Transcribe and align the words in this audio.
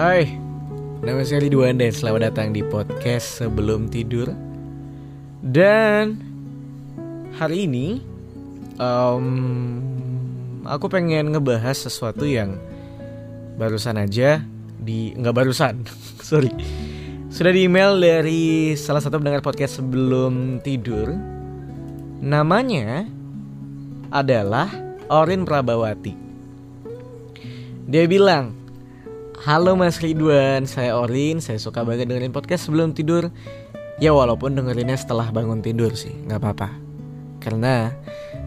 Hai, 0.00 0.32
nama 1.04 1.20
saya 1.20 1.44
Ridwan 1.44 1.76
dan 1.76 1.92
selamat 1.92 2.32
datang 2.32 2.56
di 2.56 2.64
podcast 2.64 3.36
sebelum 3.36 3.92
tidur. 3.92 4.32
Dan 5.44 6.16
hari 7.36 7.68
ini, 7.68 8.00
um, 8.80 9.28
aku 10.64 10.88
pengen 10.88 11.36
ngebahas 11.36 11.84
sesuatu 11.84 12.24
yang 12.24 12.56
barusan 13.60 14.00
aja 14.00 14.40
di 14.80 15.12
nggak 15.20 15.36
barusan, 15.36 15.84
sorry, 16.24 16.48
sudah 17.28 17.52
di 17.52 17.68
email 17.68 18.00
dari 18.00 18.72
salah 18.80 19.04
satu 19.04 19.20
pendengar 19.20 19.44
podcast 19.44 19.84
sebelum 19.84 20.64
tidur. 20.64 21.12
Namanya 22.24 23.04
adalah 24.08 24.72
Orin 25.12 25.44
Prabawati. 25.44 26.16
Dia 27.84 28.08
bilang, 28.08 28.59
Halo 29.40 29.72
Mas 29.72 30.04
Ridwan, 30.04 30.68
saya 30.68 31.00
Orin, 31.00 31.40
saya 31.40 31.56
suka 31.56 31.80
banget 31.80 32.12
dengerin 32.12 32.28
podcast 32.28 32.68
sebelum 32.68 32.92
tidur. 32.92 33.32
Ya 33.96 34.12
walaupun 34.12 34.52
dengerinnya 34.52 35.00
setelah 35.00 35.32
bangun 35.32 35.64
tidur 35.64 35.96
sih, 35.96 36.12
nggak 36.28 36.44
apa-apa. 36.44 36.68
Karena 37.40 37.88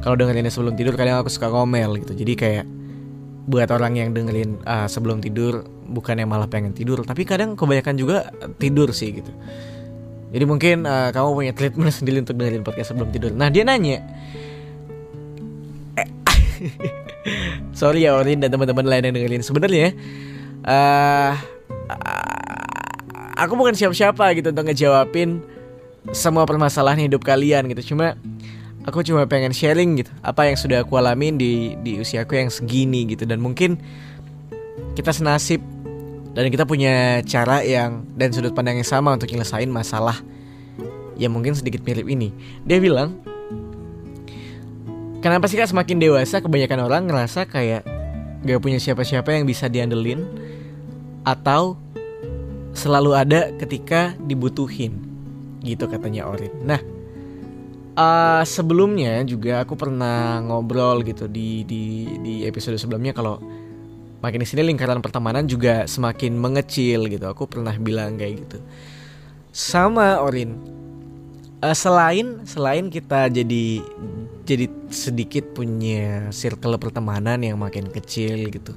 kalau 0.06 0.14
dengerinnya 0.22 0.54
sebelum 0.54 0.78
tidur 0.78 0.94
kadang 0.94 1.26
aku 1.26 1.34
suka 1.34 1.50
ngomel 1.50 1.98
gitu. 1.98 2.14
Jadi 2.14 2.34
kayak 2.38 2.66
buat 3.50 3.74
orang 3.74 3.98
yang 3.98 4.14
dengerin 4.14 4.62
uh, 4.70 4.86
sebelum 4.86 5.18
tidur 5.18 5.66
bukan 5.90 6.22
yang 6.22 6.30
malah 6.30 6.46
pengen 6.46 6.78
tidur. 6.78 7.02
Tapi 7.02 7.26
kadang 7.26 7.58
kebanyakan 7.58 7.98
juga 7.98 8.30
tidur 8.62 8.94
sih 8.94 9.18
gitu. 9.18 9.34
Jadi 10.30 10.46
mungkin 10.46 10.86
uh, 10.86 11.10
kamu 11.10 11.30
punya 11.34 11.54
treatment 11.58 11.90
sendiri 11.98 12.22
untuk 12.22 12.38
dengerin 12.38 12.62
podcast 12.62 12.94
sebelum 12.94 13.10
tidur. 13.10 13.34
Nah 13.34 13.50
dia 13.50 13.66
nanya. 13.66 13.98
Eh, 15.98 16.08
Sorry 17.82 18.06
ya 18.06 18.14
Orin 18.14 18.46
dan 18.46 18.54
teman-teman 18.54 18.86
lain 18.86 19.10
yang 19.10 19.16
dengerin. 19.18 19.42
Sebenarnya 19.42 19.90
uh, 20.64 21.34
aku 23.38 23.54
bukan 23.60 23.76
siapa-siapa 23.76 24.34
gitu 24.38 24.52
untuk 24.52 24.70
ngejawabin 24.72 25.44
semua 26.12 26.44
permasalahan 26.44 27.08
hidup 27.08 27.24
kalian 27.24 27.68
gitu. 27.72 27.96
Cuma 27.96 28.20
aku 28.84 29.04
cuma 29.08 29.24
pengen 29.28 29.56
sharing 29.56 30.04
gitu 30.04 30.12
apa 30.20 30.48
yang 30.48 30.60
sudah 30.60 30.84
aku 30.84 31.00
alamin 31.00 31.40
di 31.40 31.76
di 31.80 32.00
usiaku 32.00 32.36
yang 32.40 32.50
segini 32.52 33.08
gitu. 33.08 33.24
Dan 33.24 33.40
mungkin 33.40 33.80
kita 34.94 35.16
senasib 35.16 35.64
dan 36.34 36.50
kita 36.50 36.66
punya 36.66 37.22
cara 37.24 37.62
yang 37.62 38.04
dan 38.18 38.34
sudut 38.34 38.52
pandang 38.58 38.82
yang 38.82 38.90
sama 38.90 39.14
untuk 39.14 39.30
nyelesain 39.30 39.70
masalah 39.70 40.18
yang 41.16 41.30
mungkin 41.30 41.54
sedikit 41.54 41.86
mirip 41.86 42.10
ini. 42.10 42.34
Dia 42.66 42.82
bilang 42.82 43.22
kenapa 45.22 45.46
sih 45.48 45.56
kak 45.56 45.70
semakin 45.70 46.02
dewasa 46.02 46.42
kebanyakan 46.42 46.80
orang 46.90 47.02
ngerasa 47.08 47.46
kayak 47.48 47.86
gak 48.44 48.60
punya 48.60 48.80
siapa-siapa 48.80 49.32
yang 49.32 49.48
bisa 49.48 49.72
diandelin 49.72 50.28
atau 51.24 51.80
selalu 52.76 53.12
ada 53.16 53.56
ketika 53.56 54.14
dibutuhin 54.20 55.00
gitu 55.64 55.88
katanya 55.88 56.28
Orin. 56.28 56.52
Nah 56.68 56.82
uh, 57.96 58.44
sebelumnya 58.44 59.24
juga 59.24 59.64
aku 59.64 59.80
pernah 59.80 60.44
ngobrol 60.44 61.06
gitu 61.08 61.30
di 61.30 61.64
di 61.64 62.10
di 62.20 62.34
episode 62.44 62.76
sebelumnya 62.76 63.16
kalau 63.16 63.40
makin 64.20 64.40
di 64.44 64.48
sini 64.48 64.68
lingkaran 64.72 65.00
pertemanan 65.00 65.48
juga 65.48 65.88
semakin 65.88 66.36
mengecil 66.36 67.08
gitu. 67.08 67.26
Aku 67.28 67.48
pernah 67.48 67.76
bilang 67.80 68.20
kayak 68.20 68.44
gitu. 68.48 68.58
Sama 69.54 70.20
Orin. 70.24 70.83
Uh, 71.64 71.72
selain 71.72 72.44
selain 72.44 72.92
kita 72.92 73.32
jadi 73.32 73.80
jadi 74.44 74.68
sedikit 74.92 75.56
punya 75.56 76.28
circle 76.36 76.76
pertemanan 76.76 77.40
yang 77.40 77.56
makin 77.56 77.88
kecil 77.88 78.52
gitu. 78.52 78.76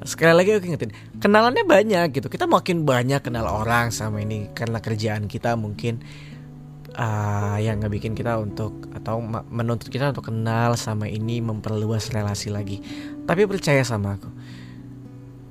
Sekali 0.00 0.32
lagi 0.32 0.56
aku 0.56 0.64
ingetin 0.64 0.96
kenalannya 1.20 1.68
banyak 1.68 2.16
gitu. 2.16 2.32
Kita 2.32 2.48
makin 2.48 2.88
banyak 2.88 3.20
kenal 3.20 3.44
orang 3.44 3.92
sama 3.92 4.24
ini 4.24 4.48
karena 4.56 4.80
kerjaan 4.80 5.28
kita 5.28 5.60
mungkin 5.60 6.00
uh, 6.96 7.60
yang 7.60 7.84
bikin 7.84 8.16
kita 8.16 8.40
untuk 8.40 8.88
atau 8.96 9.20
menuntut 9.52 9.92
kita 9.92 10.16
untuk 10.16 10.32
kenal 10.32 10.72
sama 10.80 11.04
ini 11.12 11.44
memperluas 11.44 12.08
relasi 12.16 12.48
lagi. 12.48 12.80
Tapi 13.28 13.44
percaya 13.44 13.84
sama 13.84 14.16
aku. 14.16 14.32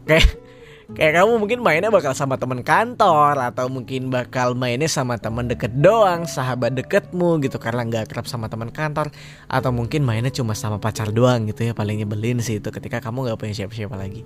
Kayak 0.10 0.45
Kayak 0.94 1.26
kamu 1.26 1.42
mungkin 1.42 1.60
mainnya 1.66 1.90
bakal 1.90 2.14
sama 2.14 2.38
teman 2.38 2.62
kantor 2.62 3.42
atau 3.42 3.66
mungkin 3.74 4.14
bakal 4.14 4.54
mainnya 4.54 4.86
sama 4.86 5.18
teman 5.18 5.50
deket 5.50 5.74
doang, 5.82 6.30
sahabat 6.30 6.78
deketmu 6.78 7.42
gitu 7.42 7.58
karena 7.58 7.90
nggak 7.90 8.14
kerap 8.14 8.30
sama 8.30 8.46
teman 8.54 8.70
kantor 8.70 9.10
atau 9.50 9.74
mungkin 9.74 10.06
mainnya 10.06 10.30
cuma 10.30 10.54
sama 10.54 10.78
pacar 10.78 11.10
doang 11.10 11.50
gitu 11.50 11.66
ya 11.66 11.74
paling 11.74 12.06
nyebelin 12.06 12.38
sih 12.38 12.62
itu 12.62 12.70
ketika 12.70 13.02
kamu 13.02 13.26
nggak 13.26 13.38
punya 13.42 13.66
siapa-siapa 13.66 13.98
lagi. 13.98 14.22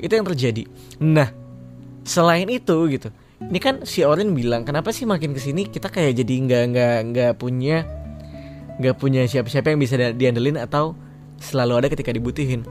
Itu 0.00 0.16
yang 0.16 0.24
terjadi. 0.24 0.64
Nah, 1.04 1.28
selain 2.08 2.48
itu 2.48 2.76
gitu. 2.88 3.12
Ini 3.42 3.58
kan 3.60 3.74
si 3.84 4.00
Orin 4.00 4.32
bilang 4.32 4.64
kenapa 4.64 4.96
sih 4.96 5.04
makin 5.04 5.36
ke 5.36 5.40
sini 5.44 5.68
kita 5.68 5.92
kayak 5.92 6.24
jadi 6.24 6.34
nggak 6.40 6.64
nggak 6.72 6.96
nggak 7.12 7.32
punya 7.36 7.84
nggak 8.80 8.96
punya 8.96 9.28
siapa-siapa 9.28 9.76
yang 9.76 9.80
bisa 9.82 10.00
diandelin 10.16 10.56
atau 10.56 10.96
selalu 11.36 11.84
ada 11.84 11.88
ketika 11.92 12.14
dibutuhin 12.14 12.64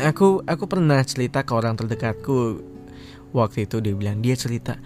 aku 0.00 0.42
aku 0.46 0.64
pernah 0.66 1.00
cerita 1.06 1.42
ke 1.46 1.52
orang 1.54 1.78
terdekatku. 1.78 2.72
Waktu 3.34 3.66
itu 3.66 3.82
dia 3.82 3.94
bilang 3.98 4.22
dia 4.22 4.38
cerita 4.38 4.78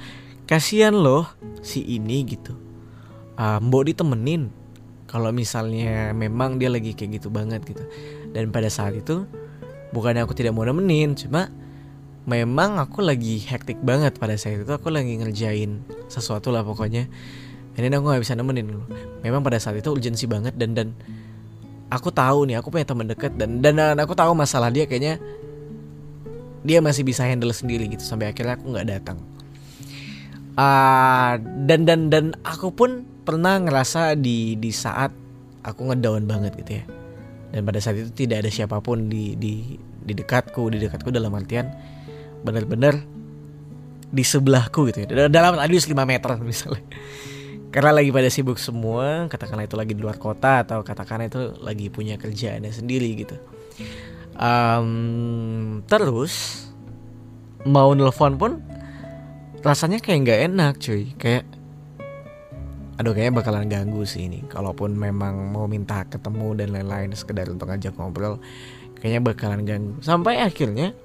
kasihan 0.49 0.97
loh 0.97 1.29
si 1.61 1.85
ini 1.85 2.25
gitu. 2.25 2.57
Uh, 3.39 3.61
mbok 3.61 3.93
ditemenin 3.93 4.49
kalau 5.05 5.31
misalnya 5.31 6.11
memang 6.17 6.57
dia 6.57 6.73
lagi 6.73 6.97
kayak 6.97 7.21
gitu 7.21 7.29
banget 7.29 7.61
gitu. 7.69 7.85
Dan 8.33 8.49
pada 8.49 8.73
saat 8.73 8.97
itu 8.97 9.29
bukannya 9.93 10.25
aku 10.25 10.33
tidak 10.33 10.57
mau 10.57 10.65
nemenin 10.65 11.13
cuma 11.17 11.53
memang 12.29 12.77
aku 12.77 13.05
lagi 13.05 13.41
hektik 13.41 13.81
banget 13.85 14.17
pada 14.17 14.41
saat 14.41 14.65
itu. 14.65 14.73
Aku 14.73 14.89
lagi 14.89 15.21
ngerjain 15.21 15.85
sesuatu 16.09 16.49
lah 16.49 16.65
pokoknya. 16.65 17.05
Ini 17.79 17.95
aku 17.95 18.11
nggak 18.11 18.23
bisa 18.25 18.35
nemenin 18.35 18.75
loh. 18.75 18.85
Memang 19.23 19.45
pada 19.45 19.61
saat 19.63 19.79
itu 19.79 19.93
urgensi 19.93 20.27
banget 20.27 20.57
dan 20.59 20.75
dan 20.75 20.89
aku 21.89 22.13
tahu 22.13 22.49
nih 22.49 22.61
aku 22.61 22.69
punya 22.69 22.85
teman 22.85 23.09
dekat 23.09 23.33
dan, 23.37 23.65
dan 23.65 23.97
aku 23.97 24.13
tahu 24.13 24.37
masalah 24.37 24.69
dia 24.69 24.85
kayaknya 24.85 25.17
dia 26.63 26.85
masih 26.85 27.07
bisa 27.07 27.25
handle 27.25 27.53
sendiri 27.55 27.89
gitu 27.89 28.05
sampai 28.05 28.31
akhirnya 28.31 28.61
aku 28.61 28.67
nggak 28.77 28.89
datang. 28.89 29.19
Uh, 30.59 31.39
dan 31.71 31.87
dan 31.87 32.11
dan 32.11 32.25
aku 32.43 32.75
pun 32.75 33.07
pernah 33.23 33.63
ngerasa 33.63 34.19
di 34.19 34.59
di 34.59 34.75
saat 34.75 35.15
aku 35.63 35.89
ngedown 35.89 36.27
banget 36.27 36.53
gitu 36.61 36.83
ya. 36.83 36.85
Dan 37.55 37.65
pada 37.65 37.79
saat 37.81 37.97
itu 37.97 38.11
tidak 38.13 38.45
ada 38.45 38.51
siapa 38.53 38.83
pun 38.83 39.07
di 39.07 39.39
di 39.39 39.79
di 39.79 40.13
dekatku 40.13 40.69
di 40.69 40.83
dekatku 40.83 41.09
dalam 41.15 41.33
artian 41.33 41.71
benar-benar 42.43 43.01
di 44.11 44.25
sebelahku 44.27 44.91
gitu 44.91 45.07
ya. 45.07 45.31
Dalam 45.31 45.57
radius 45.57 45.87
5 45.87 45.95
meter 46.05 46.31
misalnya 46.43 46.85
karena 47.69 47.93
lagi 47.93 48.09
pada 48.09 48.33
sibuk 48.33 48.57
semua 48.57 49.29
katakanlah 49.29 49.69
itu 49.69 49.77
lagi 49.77 49.93
di 49.93 50.01
luar 50.01 50.17
kota 50.17 50.65
atau 50.65 50.81
katakanlah 50.81 51.29
itu 51.29 51.43
lagi 51.61 51.93
punya 51.93 52.17
kerjaannya 52.17 52.73
sendiri 52.73 53.09
gitu. 53.13 53.37
Um, 54.41 55.85
terus 55.85 56.65
mau 57.69 57.93
nelfon 57.93 58.41
pun 58.41 58.53
rasanya 59.61 60.01
kayak 60.01 60.19
nggak 60.25 60.41
enak 60.49 60.73
cuy. 60.81 61.13
Kayak 61.21 61.45
aduh 62.97 63.13
kayaknya 63.13 63.37
bakalan 63.37 63.69
ganggu 63.69 64.03
sih 64.09 64.33
ini. 64.33 64.49
Kalaupun 64.49 64.97
memang 64.97 65.53
mau 65.53 65.69
minta 65.69 66.09
ketemu 66.09 66.57
dan 66.57 66.73
lain-lain 66.73 67.13
sekedar 67.13 67.53
untuk 67.53 67.69
ngajak 67.69 67.93
ngobrol 68.01 68.41
kayaknya 68.97 69.21
bakalan 69.21 69.69
ganggu. 69.69 70.01
Sampai 70.01 70.41
akhirnya 70.41 70.97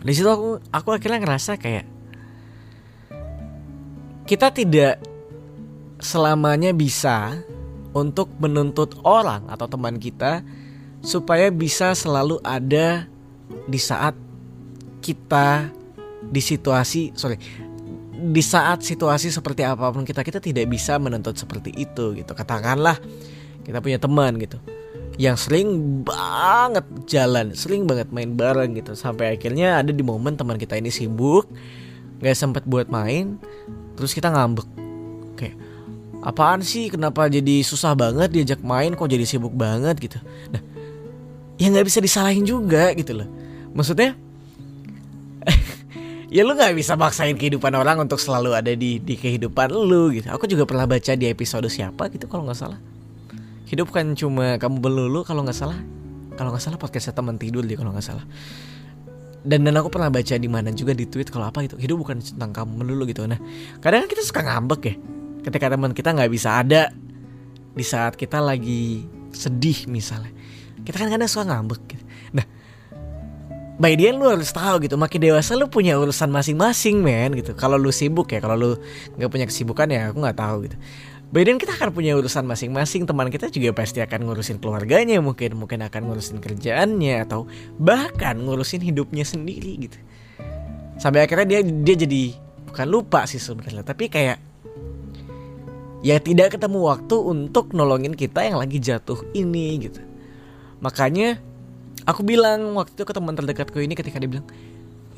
di 0.00 0.12
situ 0.16 0.32
aku 0.32 0.64
aku 0.72 0.96
akhirnya 0.96 1.20
ngerasa 1.20 1.60
kayak 1.60 1.84
kita 4.24 4.48
tidak 4.54 5.09
selamanya 6.00 6.72
bisa 6.72 7.40
untuk 7.92 8.32
menuntut 8.40 8.96
orang 9.04 9.46
atau 9.50 9.66
teman 9.68 10.00
kita 10.00 10.42
supaya 11.00 11.48
bisa 11.48 11.92
selalu 11.96 12.40
ada 12.44 13.08
di 13.66 13.80
saat 13.80 14.14
kita 15.00 15.72
di 16.20 16.40
situasi 16.44 17.16
sorry 17.16 17.40
di 18.20 18.42
saat 18.44 18.84
situasi 18.84 19.32
seperti 19.32 19.64
apa 19.64 19.88
pun 19.88 20.04
kita 20.04 20.20
kita 20.20 20.44
tidak 20.44 20.68
bisa 20.68 21.00
menuntut 21.00 21.40
seperti 21.40 21.72
itu 21.72 22.12
gitu. 22.12 22.32
Katakanlah 22.36 23.00
kita 23.64 23.80
punya 23.80 23.96
teman 23.96 24.36
gitu 24.36 24.60
yang 25.16 25.36
sering 25.36 26.00
banget 26.04 26.84
jalan 27.08 27.56
sering 27.56 27.88
banget 27.88 28.12
main 28.12 28.36
bareng 28.36 28.76
gitu. 28.76 28.92
Sampai 28.92 29.40
akhirnya 29.40 29.80
ada 29.80 29.88
di 29.88 30.04
momen 30.04 30.36
teman 30.36 30.60
kita 30.60 30.76
ini 30.76 30.92
sibuk 30.92 31.48
nggak 32.20 32.36
sempat 32.36 32.68
buat 32.68 32.92
main 32.92 33.40
terus 33.96 34.12
kita 34.12 34.28
ngambek 34.28 34.68
apaan 36.20 36.60
sih? 36.60 36.92
Kenapa 36.92 37.26
jadi 37.28 37.64
susah 37.64 37.96
banget 37.96 38.32
diajak 38.32 38.60
main? 38.60 38.92
Kok 38.92 39.08
jadi 39.08 39.24
sibuk 39.24 39.52
banget 39.56 39.96
gitu? 40.00 40.18
Nah 40.52 40.62
ya 41.60 41.68
nggak 41.68 41.86
bisa 41.86 42.00
disalahin 42.00 42.44
juga 42.44 42.92
gitu 42.96 43.12
loh. 43.12 43.28
Maksudnya 43.76 44.16
ya 46.34 46.40
lu 46.44 46.56
nggak 46.56 46.72
bisa 46.72 46.96
maksain 46.96 47.36
kehidupan 47.36 47.72
orang 47.76 48.00
untuk 48.00 48.16
selalu 48.16 48.56
ada 48.56 48.72
di 48.72 49.00
di 49.00 49.14
kehidupan 49.16 49.72
lu 49.72 50.16
gitu. 50.16 50.32
Aku 50.32 50.48
juga 50.48 50.64
pernah 50.64 50.88
baca 50.88 51.12
di 51.12 51.28
episode 51.28 51.68
siapa 51.68 52.08
gitu 52.08 52.28
kalau 52.28 52.48
nggak 52.48 52.58
salah. 52.58 52.80
Hidup 53.68 53.92
kan 53.92 54.16
cuma 54.16 54.56
kamu 54.56 54.80
belulu 54.80 55.20
kalau 55.24 55.44
nggak 55.44 55.56
salah. 55.56 55.76
Kalau 56.34 56.56
nggak 56.56 56.64
salah 56.64 56.78
podcastnya 56.80 57.12
teman 57.12 57.36
tidur 57.36 57.64
dia 57.68 57.76
kalau 57.76 57.92
nggak 57.92 58.08
salah. 58.08 58.24
Dan 59.40 59.64
dan 59.64 59.72
aku 59.76 59.88
pernah 59.88 60.12
baca 60.12 60.36
di 60.36 60.48
mana 60.48 60.68
juga 60.72 60.92
di 60.92 61.04
tweet 61.04 61.28
kalau 61.28 61.48
apa 61.48 61.64
gitu. 61.64 61.76
Hidup 61.76 62.00
bukan 62.00 62.24
tentang 62.24 62.56
kamu 62.56 62.72
melulu 62.84 63.04
gitu. 63.04 63.28
Nah 63.28 63.36
kadang 63.84 64.04
kan 64.04 64.08
kita 64.08 64.24
suka 64.24 64.40
ngambek 64.44 64.80
ya 64.84 64.94
ketika 65.40 65.72
teman 65.72 65.92
kita 65.96 66.12
nggak 66.12 66.30
bisa 66.30 66.60
ada 66.60 66.92
di 67.74 67.84
saat 67.86 68.16
kita 68.18 68.40
lagi 68.42 69.04
sedih 69.32 69.86
misalnya. 69.88 70.32
Kita 70.80 70.96
kan 70.96 71.08
kadang 71.12 71.30
suka 71.30 71.44
ngambek 71.48 71.80
gitu. 71.92 72.04
nah 72.34 72.46
by 73.80 73.96
the 73.96 74.10
end 74.12 74.20
lu 74.20 74.28
harus 74.28 74.52
tahu 74.52 74.84
gitu 74.84 75.00
makin 75.00 75.20
dewasa 75.24 75.56
lu 75.56 75.68
punya 75.70 75.96
urusan 75.96 76.28
masing-masing 76.28 77.00
men 77.00 77.32
gitu. 77.38 77.56
Kalau 77.56 77.80
lu 77.80 77.94
sibuk 77.94 78.28
ya 78.32 78.42
kalau 78.42 78.56
lu 78.56 78.70
nggak 79.16 79.30
punya 79.30 79.46
kesibukan 79.48 79.88
ya 79.88 80.12
aku 80.12 80.20
nggak 80.20 80.38
tahu 80.38 80.56
gitu. 80.68 80.76
By 81.30 81.46
the 81.46 81.54
end 81.54 81.62
kita 81.62 81.78
akan 81.78 81.94
punya 81.94 82.18
urusan 82.18 82.42
masing-masing 82.42 83.06
teman 83.06 83.30
kita 83.30 83.54
juga 83.54 83.70
pasti 83.70 84.02
akan 84.02 84.26
ngurusin 84.26 84.58
keluarganya 84.58 85.22
mungkin 85.22 85.54
mungkin 85.54 85.86
akan 85.86 86.10
ngurusin 86.10 86.42
kerjaannya 86.42 87.22
atau 87.22 87.46
bahkan 87.78 88.34
ngurusin 88.34 88.82
hidupnya 88.82 89.22
sendiri 89.22 89.78
gitu. 89.78 89.98
Sampai 90.98 91.24
akhirnya 91.24 91.46
dia 91.46 91.60
dia 91.62 91.96
jadi 92.02 92.34
bukan 92.66 92.86
lupa 92.90 93.30
sih 93.30 93.38
sebenarnya 93.38 93.86
tapi 93.86 94.10
kayak 94.10 94.49
ya 96.00 96.16
tidak 96.20 96.56
ketemu 96.56 96.78
waktu 96.88 97.16
untuk 97.16 97.72
nolongin 97.76 98.16
kita 98.16 98.44
yang 98.44 98.60
lagi 98.60 98.80
jatuh 98.80 99.20
ini 99.36 99.88
gitu. 99.88 100.00
Makanya 100.80 101.36
aku 102.08 102.24
bilang 102.24 102.72
waktu 102.76 102.96
itu 102.96 103.04
ke 103.04 103.12
teman 103.12 103.36
terdekatku 103.36 103.78
ini 103.80 103.92
ketika 103.92 104.16
dia 104.16 104.28
bilang 104.28 104.48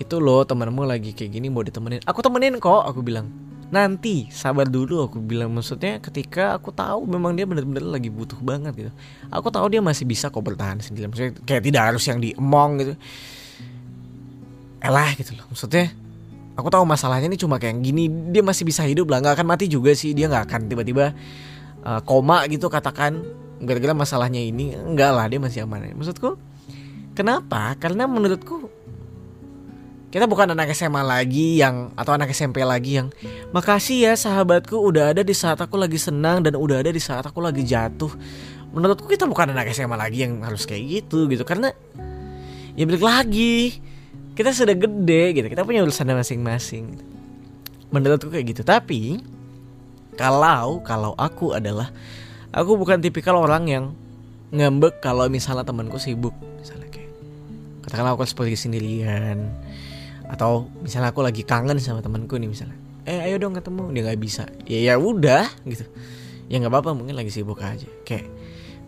itu 0.01 0.17
loh 0.19 0.43
temanmu 0.43 0.83
lagi 0.83 1.15
kayak 1.15 1.39
gini 1.39 1.47
mau 1.47 1.63
ditemenin. 1.63 2.03
Aku 2.03 2.19
temenin 2.25 2.59
kok 2.59 2.83
aku 2.83 3.05
bilang. 3.05 3.31
Nanti 3.73 4.29
sabar 4.29 4.69
dulu 4.69 5.09
aku 5.09 5.17
bilang. 5.23 5.49
Maksudnya 5.55 6.03
ketika 6.03 6.59
aku 6.59 6.75
tahu 6.75 7.09
memang 7.09 7.33
dia 7.33 7.49
benar-benar 7.49 7.87
lagi 7.97 8.13
butuh 8.13 8.37
banget 8.43 8.73
gitu. 8.77 8.93
Aku 9.33 9.49
tahu 9.49 9.73
dia 9.73 9.81
masih 9.81 10.05
bisa 10.05 10.29
kok 10.29 10.45
bertahan 10.45 10.83
sendiri. 10.83 11.09
Maksudnya 11.09 11.33
kayak 11.47 11.63
tidak 11.65 11.83
harus 11.89 12.05
yang 12.05 12.19
diemong 12.21 12.71
gitu. 12.85 12.95
Elah 14.83 15.15
gitu 15.17 15.39
loh. 15.39 15.47
Maksudnya 15.49 15.95
aku 16.59 16.69
tahu 16.69 16.85
masalahnya 16.85 17.29
ini 17.29 17.39
cuma 17.41 17.57
kayak 17.57 17.81
gini 17.81 18.09
dia 18.31 18.45
masih 18.45 18.69
bisa 18.69 18.85
hidup 18.85 19.09
lah 19.09 19.21
nggak 19.25 19.41
akan 19.41 19.47
mati 19.47 19.69
juga 19.69 19.93
sih 19.97 20.13
dia 20.13 20.29
nggak 20.29 20.49
akan 20.49 20.61
tiba-tiba 20.69 21.17
uh, 21.85 22.01
koma 22.05 22.45
gitu 22.49 22.69
katakan 22.69 23.25
gara-gara 23.63 23.95
masalahnya 23.95 24.43
ini 24.43 24.75
enggak 24.75 25.11
lah 25.15 25.27
dia 25.31 25.39
masih 25.39 25.65
aman 25.65 25.95
maksudku 25.97 26.37
Kenapa? 27.13 27.77
Karena 27.77 28.09
menurutku 28.09 28.73
kita 30.13 30.29
bukan 30.29 30.53
anak 30.53 30.77
SMA 30.77 31.01
lagi 31.01 31.57
yang 31.61 31.93
atau 31.97 32.13
anak 32.13 32.37
SMP 32.37 32.61
lagi 32.61 33.01
yang 33.01 33.09
makasih 33.49 34.13
ya 34.13 34.13
sahabatku 34.13 34.77
udah 34.77 35.17
ada 35.17 35.25
di 35.25 35.33
saat 35.33 35.57
aku 35.57 35.81
lagi 35.81 35.97
senang 35.97 36.45
dan 36.45 36.57
udah 36.57 36.85
ada 36.85 36.93
di 36.93 37.01
saat 37.01 37.25
aku 37.25 37.41
lagi 37.41 37.65
jatuh. 37.65 38.13
Menurutku 38.73 39.09
kita 39.09 39.29
bukan 39.29 39.53
anak 39.53 39.73
SMA 39.73 39.97
lagi 39.97 40.25
yang 40.25 40.41
harus 40.41 40.65
kayak 40.65 40.85
gitu 41.05 41.29
gitu 41.29 41.45
karena 41.45 41.73
ya 42.77 42.85
balik 42.89 43.05
lagi 43.05 43.81
kita 44.33 44.51
sudah 44.53 44.73
gede 44.73 45.37
gitu 45.37 45.47
kita 45.49 45.63
punya 45.65 45.85
urusan 45.85 46.09
masing-masing. 46.09 46.97
Menurutku 47.93 48.33
kayak 48.33 48.57
gitu. 48.57 48.63
Tapi 48.65 49.21
kalau 50.17 50.81
kalau 50.81 51.13
aku 51.21 51.53
adalah 51.53 51.93
aku 52.53 52.77
bukan 52.81 53.01
tipikal 53.05 53.37
orang 53.37 53.65
yang 53.69 53.85
ngambek 54.53 55.05
kalau 55.05 55.29
misalnya 55.29 55.65
temanku 55.65 56.01
sibuk. 56.01 56.33
Misalnya 56.61 56.89
katakanlah 57.85 58.17
aku 58.17 58.25
seperti 58.25 58.57
sendirian. 58.57 59.53
Atau 60.33 60.73
misalnya 60.81 61.13
aku 61.13 61.21
lagi 61.21 61.45
kangen 61.45 61.77
sama 61.77 62.01
temanku 62.01 62.41
nih 62.41 62.49
misalnya. 62.49 62.77
Eh 63.05 63.21
ayo 63.29 63.37
dong 63.37 63.53
ketemu. 63.53 63.93
Dia 63.93 64.03
nggak 64.09 64.21
bisa. 64.21 64.49
Ya 64.65 64.81
ya 64.81 64.95
udah 64.97 65.45
gitu. 65.69 65.85
Ya 66.49 66.57
nggak 66.61 66.73
apa-apa 66.73 66.97
mungkin 66.97 67.21
lagi 67.21 67.29
sibuk 67.29 67.61
aja. 67.61 67.85
Kayak 68.09 68.33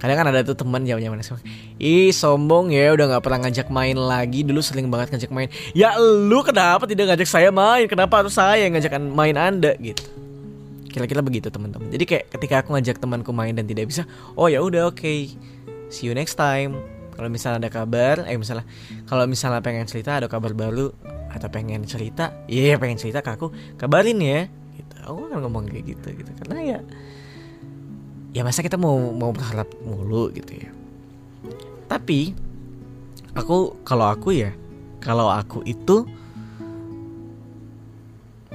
kadang 0.00 0.17
kan 0.20 0.26
ada 0.32 0.41
tuh 0.44 0.56
teman 0.56 0.85
zaman 0.85 1.00
zaman 1.00 1.20
SMA 1.20 1.41
ih 1.79 2.15
sombong 2.15 2.71
ya 2.71 2.94
udah 2.94 3.17
nggak 3.17 3.23
pernah 3.25 3.38
ngajak 3.47 3.69
main 3.71 3.97
lagi. 3.99 4.47
Dulu 4.47 4.61
sering 4.62 4.87
banget 4.91 5.15
ngajak 5.15 5.31
main. 5.35 5.49
Ya 5.75 5.99
lu 5.99 6.41
kenapa 6.47 6.87
tidak 6.87 7.15
ngajak 7.15 7.29
saya 7.29 7.50
main? 7.50 7.91
Kenapa 7.91 8.23
harus 8.23 8.35
saya 8.35 8.62
yang 8.62 8.79
ngajak 8.79 8.94
main 9.11 9.35
anda? 9.35 9.75
Gitu. 9.79 10.03
Kira-kira 10.91 11.21
begitu 11.26 11.50
teman-teman. 11.50 11.91
Jadi 11.91 12.05
kayak 12.06 12.25
ketika 12.31 12.55
aku 12.62 12.79
ngajak 12.79 13.03
temanku 13.03 13.35
main 13.35 13.55
dan 13.55 13.67
tidak 13.67 13.91
bisa 13.91 14.06
oh 14.38 14.47
ya 14.47 14.62
udah 14.62 14.91
oke. 14.91 15.03
Okay. 15.03 15.35
see 15.91 16.11
you 16.11 16.15
next 16.15 16.38
time. 16.38 16.79
Kalau 17.15 17.31
misalnya 17.31 17.67
ada 17.67 17.71
kabar 17.71 18.27
eh 18.27 18.35
misalnya 18.35 18.67
kalau 19.06 19.27
misalnya 19.27 19.62
pengen 19.62 19.87
cerita 19.87 20.19
ada 20.19 20.27
kabar 20.27 20.50
baru 20.55 20.91
atau 21.31 21.50
pengen 21.50 21.82
cerita 21.82 22.31
iya 22.47 22.75
yeah, 22.75 22.77
pengen 22.79 22.99
cerita 22.99 23.23
ke 23.23 23.31
aku 23.35 23.50
kabarin 23.79 24.19
ya. 24.23 24.47
Gitu. 24.75 24.94
Aku 25.06 25.31
kan 25.31 25.38
ngomong 25.43 25.67
kayak 25.70 25.94
gitu 25.94 26.15
gitu. 26.15 26.31
Karena 26.43 26.59
ya 26.62 26.79
ya 28.35 28.43
masa 28.43 28.67
kita 28.67 28.75
mau 28.75 28.99
mau 29.15 29.31
berharap 29.31 29.70
mulu 29.87 30.35
gitu 30.35 30.59
ya 30.59 30.83
tapi 31.91 32.35
aku 33.35 33.79
kalau 33.87 34.11
aku 34.11 34.35
ya 34.35 34.52
kalau 35.02 35.29
aku 35.29 35.61
itu 35.69 36.08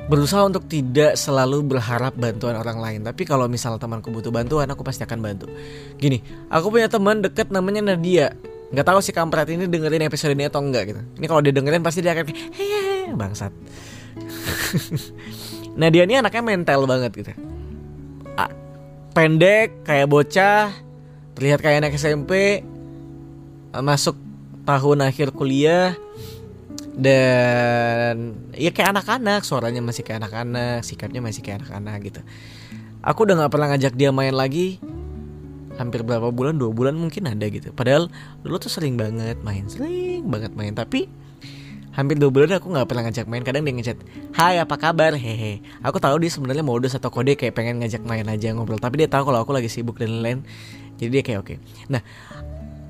berusaha 0.10 0.42
untuk 0.42 0.66
tidak 0.66 1.14
selalu 1.14 1.62
berharap 1.78 2.18
bantuan 2.18 2.58
orang 2.58 2.82
lain. 2.82 3.00
Tapi 3.06 3.30
kalau 3.30 3.46
misalnya 3.46 3.78
temanku 3.78 4.10
butuh 4.10 4.34
bantuan 4.34 4.66
aku 4.66 4.82
pasti 4.82 5.06
akan 5.06 5.22
bantu. 5.22 5.46
Gini 6.02 6.18
aku 6.50 6.74
punya 6.74 6.90
teman 6.90 7.22
deket 7.22 7.54
namanya 7.54 7.94
Nadia. 7.94 8.34
Nggak 8.74 8.86
tahu 8.90 9.00
si 9.06 9.14
kampret 9.14 9.50
ini 9.54 9.70
dengerin 9.70 10.10
episode 10.10 10.34
ini 10.34 10.50
atau 10.50 10.66
enggak 10.66 10.90
gitu. 10.90 11.02
Ini 11.22 11.26
kalau 11.30 11.42
dia 11.46 11.54
dengerin 11.54 11.86
pasti 11.86 12.02
dia 12.02 12.18
akan 12.18 12.26
hehehe 12.26 13.14
bangsat. 13.14 13.54
Nadia 15.80 16.10
ini 16.10 16.18
anaknya 16.18 16.42
mental 16.42 16.90
banget 16.90 17.14
gitu. 17.14 17.34
Pendek 19.10 19.84
kayak 19.90 20.06
bocah 20.06 20.70
terlihat 21.34 21.60
kayak 21.66 21.82
anak 21.82 21.98
SMP 21.98 22.62
masuk 23.74 24.18
tahun 24.66 25.06
akhir 25.06 25.34
kuliah 25.34 25.94
dan 27.00 28.36
ya 28.52 28.76
kayak 28.76 28.92
anak-anak 28.92 29.48
suaranya 29.48 29.80
masih 29.80 30.04
kayak 30.04 30.26
anak-anak 30.26 30.84
sikapnya 30.84 31.24
masih 31.24 31.40
kayak 31.40 31.64
anak-anak 31.64 31.98
gitu. 32.12 32.22
Aku 33.00 33.24
udah 33.24 33.40
nggak 33.40 33.52
pernah 33.56 33.68
ngajak 33.72 33.94
dia 33.96 34.12
main 34.12 34.36
lagi. 34.36 34.84
Hampir 35.80 36.04
berapa 36.04 36.28
bulan 36.36 36.60
dua 36.60 36.76
bulan 36.76 37.00
mungkin 37.00 37.32
ada 37.32 37.48
gitu. 37.48 37.72
Padahal 37.72 38.12
dulu 38.44 38.60
tuh 38.60 38.68
sering 38.68 39.00
banget 39.00 39.40
main 39.48 39.64
sering 39.72 40.28
banget 40.28 40.52
main. 40.60 40.76
Tapi 40.76 41.08
hampir 41.96 42.20
dua 42.20 42.28
bulan 42.28 42.60
aku 42.60 42.68
nggak 42.68 42.84
pernah 42.92 43.08
ngajak 43.08 43.32
main. 43.32 43.48
Kadang 43.48 43.64
dia 43.64 43.74
ngechat 43.80 43.98
Hai 44.36 44.60
apa 44.60 44.76
kabar? 44.76 45.16
Hehe. 45.16 45.64
Aku 45.80 46.04
tahu 46.04 46.20
dia 46.20 46.28
sebenarnya 46.28 46.68
modus 46.68 47.00
atau 47.00 47.08
kode 47.08 47.40
kayak 47.40 47.56
pengen 47.56 47.80
ngajak 47.80 48.04
main 48.04 48.28
aja 48.28 48.52
ngobrol. 48.52 48.76
Tapi 48.76 49.08
dia 49.08 49.08
tahu 49.08 49.32
kalau 49.32 49.40
aku 49.40 49.56
lagi 49.56 49.72
sibuk 49.72 49.96
dan 49.96 50.20
lain-lain. 50.20 50.44
Jadi 51.00 51.10
dia 51.16 51.24
kayak 51.24 51.40
oke. 51.48 51.56
Okay. 51.56 51.58
nah 51.88 52.04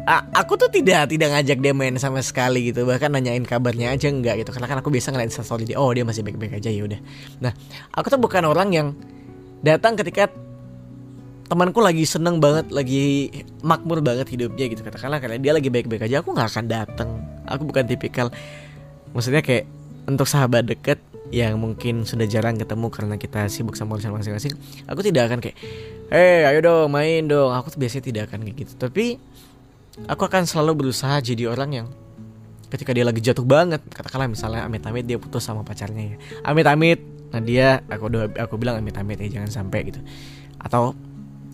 aku 0.09 0.57
tuh 0.57 0.73
tidak 0.73 1.13
tidak 1.13 1.29
ngajak 1.37 1.57
dia 1.61 1.73
main 1.73 1.93
sama 2.01 2.25
sekali 2.25 2.73
gitu. 2.73 2.83
Bahkan 2.89 3.13
nanyain 3.13 3.45
kabarnya 3.45 3.93
aja 3.93 4.09
enggak 4.09 4.41
gitu. 4.41 4.49
Karena 4.49 4.65
kan 4.65 4.77
aku 4.81 4.89
biasa 4.89 5.13
ngeliat 5.13 5.29
story 5.29 5.69
dia 5.69 5.77
oh 5.77 5.93
dia 5.93 6.01
masih 6.01 6.25
baik-baik 6.25 6.57
aja 6.57 6.69
ya 6.73 6.81
udah. 6.81 6.99
Nah 7.45 7.53
aku 7.93 8.09
tuh 8.09 8.17
bukan 8.17 8.43
orang 8.49 8.73
yang 8.73 8.87
datang 9.61 9.93
ketika 9.93 10.33
temanku 11.49 11.81
lagi 11.81 12.05
seneng 12.05 12.37
banget 12.37 12.69
lagi 12.73 13.29
makmur 13.61 14.01
banget 14.01 14.25
hidupnya 14.33 14.65
gitu. 14.65 14.81
Katakanlah 14.81 15.21
karena 15.21 15.37
dia 15.37 15.53
lagi 15.53 15.69
baik-baik 15.69 16.09
aja 16.09 16.25
aku 16.25 16.33
nggak 16.33 16.49
akan 16.49 16.65
datang. 16.65 17.09
Aku 17.45 17.69
bukan 17.69 17.85
tipikal 17.85 18.33
maksudnya 19.13 19.45
kayak 19.45 19.69
untuk 20.09 20.25
sahabat 20.25 20.65
deket 20.65 20.97
yang 21.29 21.61
mungkin 21.61 22.09
sudah 22.09 22.25
jarang 22.25 22.57
ketemu 22.57 22.89
karena 22.89 23.15
kita 23.21 23.45
sibuk 23.53 23.77
sama 23.77 23.93
urusan 23.93 24.09
masing-masing 24.09 24.57
aku 24.89 25.05
tidak 25.05 25.29
akan 25.29 25.37
kayak 25.37 25.61
hei 26.09 26.41
ayo 26.49 26.57
dong 26.65 26.89
main 26.89 27.29
dong. 27.29 27.53
Aku 27.53 27.69
tuh 27.69 27.77
biasanya 27.77 28.05
tidak 28.09 28.23
akan 28.33 28.41
kayak 28.49 28.65
gitu. 28.65 28.73
Tapi 28.81 29.21
aku 30.05 30.21
akan 30.29 30.45
selalu 30.45 30.85
berusaha 30.85 31.19
jadi 31.19 31.49
orang 31.49 31.69
yang 31.73 31.87
ketika 32.69 32.93
dia 32.93 33.03
lagi 33.03 33.19
jatuh 33.19 33.43
banget 33.43 33.81
katakanlah 33.89 34.29
misalnya 34.29 34.63
amit-amit 34.63 35.03
dia 35.09 35.17
putus 35.17 35.43
sama 35.43 35.65
pacarnya 35.65 36.15
ya. 36.15 36.17
Amit-amit 36.45 37.01
nah 37.29 37.41
dia 37.41 37.81
aku 37.89 38.09
udah 38.09 38.23
aku 38.41 38.57
bilang 38.57 38.81
amit-amit 38.81 39.17
ya 39.19 39.41
jangan 39.41 39.49
sampai 39.49 39.89
gitu. 39.89 39.99
Atau 40.61 40.93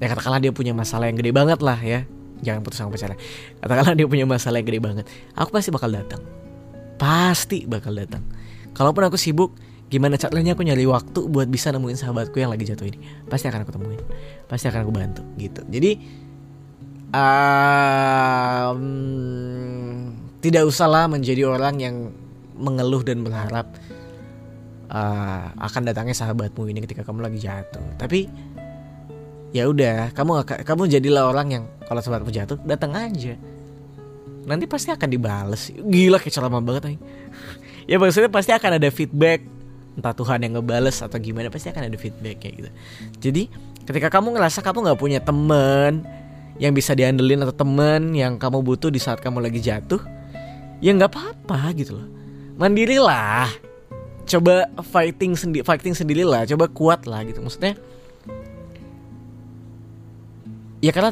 ya 0.03 0.11
katakanlah 0.11 0.43
dia 0.43 0.51
punya 0.51 0.75
masalah 0.75 1.07
yang 1.07 1.17
gede 1.17 1.31
banget 1.31 1.59
lah 1.63 1.79
ya 1.79 2.03
jangan 2.43 2.61
putus 2.61 2.83
sama 2.83 2.91
pacarnya. 2.91 3.17
Katakanlah 3.63 3.95
dia 3.95 4.07
punya 4.11 4.27
masalah 4.27 4.59
yang 4.59 4.67
gede 4.67 4.81
banget 4.83 5.05
aku 5.33 5.49
pasti 5.55 5.71
bakal 5.71 5.89
datang. 5.89 6.21
Pasti 6.99 7.63
bakal 7.63 7.95
datang. 7.95 8.23
Kalaupun 8.75 9.07
aku 9.07 9.15
sibuk 9.15 9.55
gimana 9.87 10.19
caranya 10.19 10.57
aku 10.57 10.67
nyari 10.67 10.83
waktu 10.83 11.29
buat 11.31 11.47
bisa 11.47 11.71
nemuin 11.71 11.95
sahabatku 11.95 12.35
yang 12.41 12.49
lagi 12.49 12.65
jatuh 12.67 12.89
ini 12.89 12.99
pasti 13.31 13.47
akan 13.47 13.63
aku 13.63 13.71
temuin. 13.71 14.03
Pasti 14.51 14.67
akan 14.67 14.83
aku 14.83 14.91
bantu 14.91 15.23
gitu. 15.39 15.63
Jadi 15.71 16.24
um, 17.13 18.81
tidak 20.41 20.63
usahlah 20.65 21.09
menjadi 21.09 21.45
orang 21.49 21.75
yang 21.81 21.95
mengeluh 22.55 23.03
dan 23.03 23.25
berharap 23.25 23.67
uh, 24.89 25.51
akan 25.57 25.81
datangnya 25.89 26.15
sahabatmu 26.15 26.69
ini 26.71 26.79
ketika 26.85 27.03
kamu 27.03 27.25
lagi 27.25 27.41
jatuh. 27.41 27.83
Tapi 27.97 28.29
ya 29.51 29.67
udah, 29.67 30.13
kamu 30.15 30.45
kamu 30.63 30.83
jadilah 30.89 31.29
orang 31.29 31.47
yang 31.51 31.63
kalau 31.85 32.01
sahabatmu 32.01 32.31
jatuh 32.31 32.57
datang 32.63 32.95
aja. 32.95 33.35
Nanti 34.45 34.69
pasti 34.69 34.93
akan 34.93 35.09
dibales. 35.09 35.73
Gila 35.73 36.21
kayak 36.21 36.33
ceramah 36.33 36.61
banget 36.61 36.93
nih. 36.93 36.99
ya 37.91 37.97
maksudnya 37.97 38.29
pasti 38.29 38.53
akan 38.53 38.77
ada 38.77 38.89
feedback 38.93 39.41
entah 39.95 40.11
Tuhan 40.11 40.43
yang 40.43 40.59
ngebales 40.59 40.99
atau 40.99 41.15
gimana 41.17 41.47
pasti 41.47 41.71
akan 41.71 41.87
ada 41.87 41.97
feedback 41.97 42.43
kayak 42.43 42.53
gitu. 42.59 42.69
Jadi 43.23 43.43
ketika 43.87 44.11
kamu 44.11 44.35
ngerasa 44.35 44.59
kamu 44.59 44.91
nggak 44.91 44.99
punya 44.99 45.19
temen 45.23 46.03
yang 46.61 46.71
bisa 46.71 46.95
diandelin 46.95 47.43
atau 47.43 47.55
temen 47.55 48.15
yang 48.15 48.39
kamu 48.39 48.63
butuh 48.63 48.87
di 48.87 48.99
saat 48.99 49.19
kamu 49.19 49.43
lagi 49.43 49.59
jatuh 49.59 49.99
ya 50.79 50.91
nggak 50.95 51.11
apa-apa 51.11 51.71
gitu 51.75 51.99
loh. 51.99 52.07
Mandirilah. 52.55 53.51
Coba 54.25 54.71
fighting 54.81 55.37
sendiri 55.37 55.63
fighting 55.67 55.93
sendirilah. 55.93 56.47
Coba 56.49 56.65
kuat 56.71 57.05
lah 57.05 57.21
gitu. 57.27 57.43
Maksudnya 57.43 57.75
ya 60.79 60.91
karena 60.95 61.11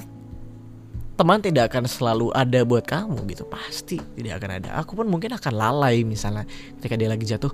teman 1.13 1.39
tidak 1.39 1.69
akan 1.69 1.85
selalu 1.85 2.27
ada 2.33 2.63
buat 2.63 2.87
kamu 2.87 3.27
gitu. 3.29 3.43
Pasti 3.45 3.99
tidak 4.17 4.41
akan 4.41 4.51
ada. 4.63 4.69
Aku 4.81 4.95
pun 4.97 5.05
mungkin 5.11 5.35
akan 5.35 5.53
lalai 5.53 6.01
misalnya 6.07 6.47
ketika 6.79 6.95
dia 6.95 7.09
lagi 7.11 7.27
jatuh 7.27 7.51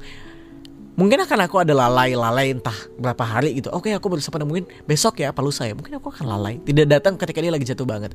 mungkin 0.99 1.23
akan 1.23 1.47
aku 1.47 1.63
ada 1.63 1.71
lalai 1.71 2.11
lalai 2.11 2.51
entah 2.51 2.75
berapa 2.99 3.23
hari 3.23 3.55
gitu. 3.55 3.71
Oke 3.71 3.95
aku 3.95 4.11
baru 4.11 4.19
sempat 4.19 4.43
mungkin 4.43 4.67
besok 4.83 5.23
ya 5.23 5.31
apa 5.31 5.39
lusa 5.39 5.63
ya. 5.63 5.71
Mungkin 5.71 5.95
aku 5.95 6.11
akan 6.11 6.27
lalai. 6.27 6.59
Tidak 6.59 6.83
datang 6.83 7.15
ketika 7.15 7.39
dia 7.39 7.55
lagi 7.55 7.63
jatuh 7.63 7.87
banget. 7.87 8.11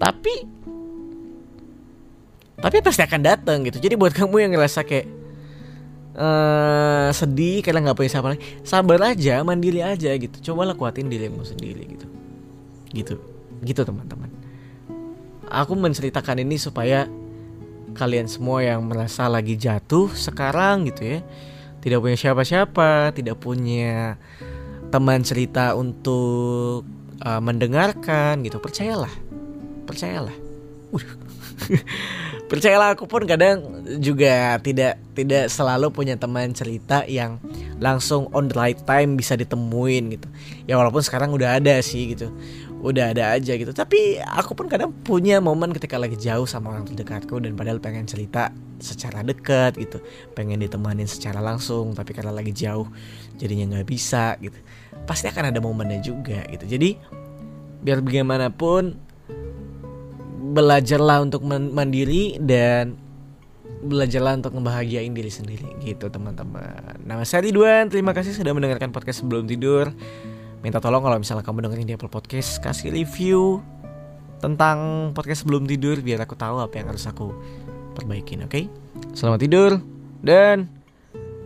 Tapi 0.00 0.34
tapi 2.56 2.76
pasti 2.80 3.04
akan 3.04 3.20
datang 3.20 3.68
gitu. 3.68 3.76
Jadi 3.76 4.00
buat 4.00 4.16
kamu 4.16 4.48
yang 4.48 4.56
ngerasa 4.56 4.80
kayak 4.88 5.06
uh, 6.16 7.12
sedih 7.12 7.60
karena 7.60 7.84
nggak 7.84 7.96
punya 8.00 8.10
siapa 8.16 8.32
lagi 8.32 8.40
sabar 8.64 9.12
aja 9.12 9.44
mandiri 9.44 9.84
aja 9.84 10.08
gitu. 10.16 10.40
Cobalah 10.40 10.72
kuatin 10.72 11.12
dirimu 11.12 11.44
sendiri 11.44 11.84
gitu. 11.84 12.06
Gitu. 12.96 13.14
Gitu 13.60 13.80
teman-teman. 13.84 14.32
Aku 15.52 15.76
menceritakan 15.76 16.40
ini 16.40 16.56
supaya 16.56 17.04
kalian 17.92 18.24
semua 18.24 18.64
yang 18.64 18.80
merasa 18.88 19.28
lagi 19.28 19.52
jatuh 19.56 20.08
sekarang 20.16 20.88
gitu 20.88 21.16
ya 21.16 21.20
tidak 21.86 22.02
punya 22.02 22.18
siapa-siapa 22.18 23.14
tidak 23.14 23.38
punya 23.38 24.18
teman 24.90 25.22
cerita 25.22 25.78
untuk 25.78 26.82
uh, 27.22 27.38
mendengarkan 27.38 28.42
gitu. 28.42 28.58
Percayalah 28.58 29.14
percayalah. 29.86 30.34
Percayalah 32.50 32.94
aku 32.94 33.10
pun 33.10 33.26
kadang 33.26 33.86
juga 33.98 34.58
tidak 34.62 34.98
tidak 35.18 35.50
selalu 35.50 35.90
punya 35.90 36.14
teman 36.14 36.54
cerita 36.54 37.02
yang 37.06 37.42
langsung 37.82 38.30
on 38.30 38.50
the 38.50 38.54
right 38.54 38.78
time 38.86 39.18
bisa 39.18 39.34
ditemuin 39.38 40.18
gitu. 40.18 40.28
Ya 40.66 40.78
walaupun 40.78 41.02
sekarang 41.02 41.34
udah 41.34 41.58
ada 41.58 41.78
sih 41.82 42.14
gitu 42.14 42.30
udah 42.86 43.10
ada 43.10 43.34
aja 43.34 43.58
gitu. 43.58 43.74
Tapi 43.74 44.22
aku 44.22 44.54
pun 44.54 44.70
kadang 44.70 44.94
punya 44.94 45.42
momen 45.42 45.74
ketika 45.74 45.98
lagi 45.98 46.14
jauh 46.14 46.46
sama 46.46 46.70
orang 46.70 46.86
terdekatku 46.86 47.42
dan 47.42 47.58
padahal 47.58 47.82
pengen 47.82 48.06
cerita 48.06 48.54
secara 48.78 49.26
dekat 49.26 49.74
gitu. 49.74 49.98
Pengen 50.38 50.62
ditemanin 50.62 51.10
secara 51.10 51.42
langsung 51.42 51.92
tapi 51.98 52.14
karena 52.14 52.30
lagi 52.30 52.54
jauh 52.54 52.86
jadinya 53.34 53.76
nggak 53.76 53.88
bisa 53.90 54.38
gitu. 54.38 54.56
Pasti 55.04 55.26
akan 55.26 55.50
ada 55.50 55.58
momennya 55.58 55.98
juga 55.98 56.46
gitu. 56.46 56.64
Jadi 56.64 56.94
biar 57.82 58.00
bagaimanapun 58.02 58.94
belajarlah 60.56 61.26
untuk 61.26 61.42
mandiri 61.46 62.38
dan 62.38 62.96
belajarlah 63.86 64.40
untuk 64.40 64.56
membahagiain 64.56 65.12
diri 65.12 65.28
sendiri 65.30 65.68
gitu 65.84 66.08
teman-teman. 66.08 67.02
Nama 67.04 67.22
saya 67.22 67.44
Ridwan, 67.44 67.92
terima 67.92 68.16
kasih 68.16 68.32
sudah 68.32 68.56
mendengarkan 68.56 68.90
podcast 68.90 69.20
sebelum 69.22 69.44
tidur. 69.44 69.92
Minta 70.66 70.82
tolong 70.82 70.98
kalau 70.98 71.14
misalnya 71.22 71.46
kamu 71.46 71.62
dengerin 71.62 71.86
di 71.86 71.94
Apple 71.94 72.10
Podcast 72.10 72.58
kasih 72.58 72.90
review 72.90 73.62
tentang 74.42 75.14
podcast 75.14 75.46
sebelum 75.46 75.62
tidur 75.62 76.02
biar 76.02 76.26
aku 76.26 76.34
tahu 76.34 76.58
apa 76.58 76.74
yang 76.82 76.90
harus 76.90 77.06
aku 77.06 77.30
perbaikin, 77.94 78.42
oke? 78.42 78.50
Okay? 78.50 78.66
Selamat 79.14 79.46
tidur 79.46 79.78
dan 80.26 80.66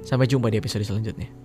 sampai 0.09 0.25
jumpa 0.25 0.49
di 0.49 0.57
episode 0.57 0.89
selanjutnya. 0.89 1.40